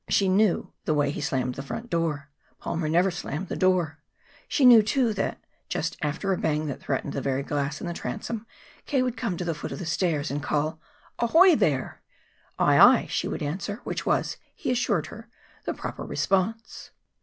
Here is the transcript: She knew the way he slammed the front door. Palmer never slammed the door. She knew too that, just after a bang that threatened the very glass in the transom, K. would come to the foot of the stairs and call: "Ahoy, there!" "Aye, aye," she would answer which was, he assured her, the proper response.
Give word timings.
She 0.09 0.27
knew 0.29 0.73
the 0.85 0.95
way 0.95 1.11
he 1.11 1.21
slammed 1.21 1.53
the 1.53 1.61
front 1.61 1.91
door. 1.91 2.31
Palmer 2.59 2.89
never 2.89 3.11
slammed 3.11 3.49
the 3.49 3.55
door. 3.55 3.99
She 4.47 4.65
knew 4.65 4.81
too 4.81 5.13
that, 5.13 5.39
just 5.69 5.95
after 6.01 6.33
a 6.33 6.39
bang 6.39 6.65
that 6.65 6.81
threatened 6.81 7.13
the 7.13 7.21
very 7.21 7.43
glass 7.43 7.79
in 7.79 7.85
the 7.85 7.93
transom, 7.93 8.47
K. 8.87 9.03
would 9.03 9.15
come 9.15 9.37
to 9.37 9.45
the 9.45 9.53
foot 9.53 9.71
of 9.71 9.77
the 9.77 9.85
stairs 9.85 10.31
and 10.31 10.41
call: 10.41 10.79
"Ahoy, 11.19 11.53
there!" 11.55 12.01
"Aye, 12.57 12.79
aye," 12.79 13.07
she 13.11 13.27
would 13.27 13.43
answer 13.43 13.75
which 13.83 14.03
was, 14.03 14.37
he 14.55 14.71
assured 14.71 15.05
her, 15.13 15.29
the 15.65 15.73
proper 15.75 16.03
response. 16.03 16.89